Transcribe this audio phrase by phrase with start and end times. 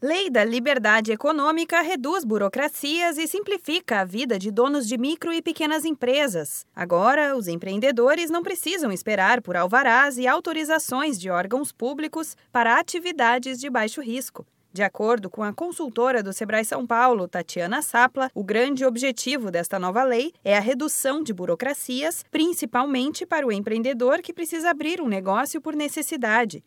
[0.00, 5.42] Lei da Liberdade Econômica reduz burocracias e simplifica a vida de donos de micro e
[5.42, 6.64] pequenas empresas.
[6.72, 13.58] Agora, os empreendedores não precisam esperar por alvarás e autorizações de órgãos públicos para atividades
[13.58, 14.46] de baixo risco.
[14.72, 19.80] De acordo com a consultora do Sebrae São Paulo, Tatiana Sapla, o grande objetivo desta
[19.80, 25.08] nova lei é a redução de burocracias, principalmente para o empreendedor que precisa abrir um
[25.08, 26.62] negócio por necessidade.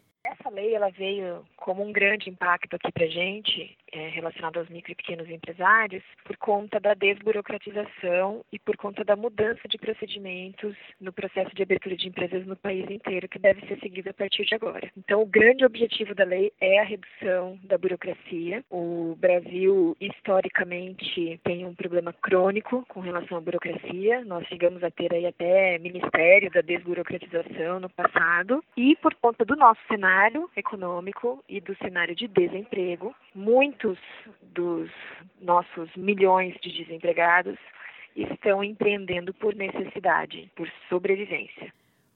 [0.52, 4.96] Lei ela veio como um grande impacto aqui para gente é, relacionado aos micro e
[4.96, 11.54] pequenos empresários por conta da desburocratização e por conta da mudança de procedimentos no processo
[11.56, 14.92] de abertura de empresas no país inteiro que deve ser seguido a partir de agora.
[14.98, 18.64] Então, o grande objetivo da lei é a redução da burocracia.
[18.70, 24.24] O Brasil historicamente tem um problema crônico com relação à burocracia.
[24.26, 29.56] Nós chegamos a ter aí até Ministério da Desburocratização no passado e por conta do
[29.56, 33.98] nosso cenário econômico e do cenário de desemprego, muitos
[34.42, 34.90] dos
[35.40, 37.58] nossos milhões de desempregados
[38.16, 41.74] estão empreendendo por necessidade, por sobrevivência.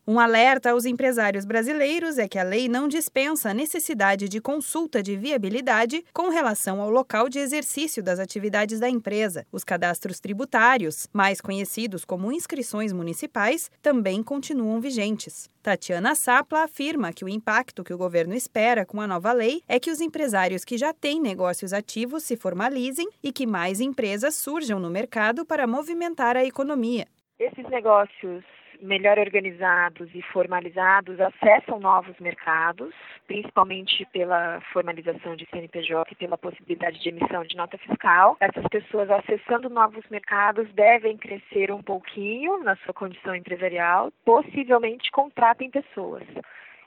[0.07, 5.01] Um alerta aos empresários brasileiros é que a lei não dispensa a necessidade de consulta
[5.01, 9.47] de viabilidade com relação ao local de exercício das atividades da empresa.
[9.51, 15.49] Os cadastros tributários, mais conhecidos como inscrições municipais, também continuam vigentes.
[15.63, 19.79] Tatiana Sapla afirma que o impacto que o governo espera com a nova lei é
[19.79, 24.79] que os empresários que já têm negócios ativos se formalizem e que mais empresas surjam
[24.79, 27.07] no mercado para movimentar a economia.
[27.39, 28.45] Esses negócios
[28.81, 32.93] melhor organizados e formalizados acessam novos mercados,
[33.27, 38.37] principalmente pela formalização de CNPJ e pela possibilidade de emissão de nota fiscal.
[38.39, 45.69] Essas pessoas acessando novos mercados devem crescer um pouquinho na sua condição empresarial, possivelmente contratem
[45.69, 46.23] pessoas.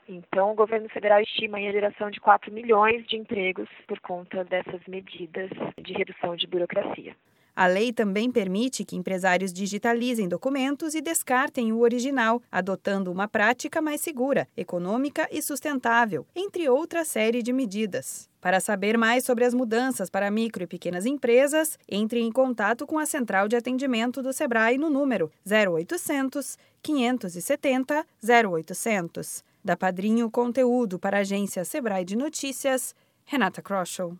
[0.07, 4.81] Então, o governo federal estima a geração de 4 milhões de empregos por conta dessas
[4.87, 7.15] medidas de redução de burocracia.
[7.59, 13.81] A lei também permite que empresários digitalizem documentos e descartem o original, adotando uma prática
[13.81, 18.29] mais segura, econômica e sustentável, entre outra série de medidas.
[18.39, 22.97] Para saber mais sobre as mudanças para micro e pequenas empresas, entre em contato com
[22.97, 29.43] a central de atendimento do Sebrae no número 0800 570 0800.
[29.61, 34.17] Da Padrinho Conteúdo para a agência Sebrae de Notícias, Renata Kroschel.